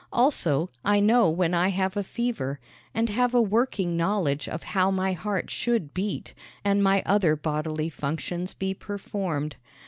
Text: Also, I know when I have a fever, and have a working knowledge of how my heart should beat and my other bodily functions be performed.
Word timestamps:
Also, 0.11 0.71
I 0.83 0.99
know 0.99 1.29
when 1.29 1.53
I 1.53 1.67
have 1.67 1.95
a 1.95 2.03
fever, 2.03 2.59
and 2.91 3.07
have 3.09 3.35
a 3.35 3.39
working 3.43 3.95
knowledge 3.95 4.49
of 4.49 4.63
how 4.63 4.89
my 4.89 5.13
heart 5.13 5.51
should 5.51 5.93
beat 5.93 6.33
and 6.65 6.81
my 6.83 7.03
other 7.05 7.35
bodily 7.35 7.87
functions 7.89 8.55
be 8.55 8.73
performed. 8.73 9.57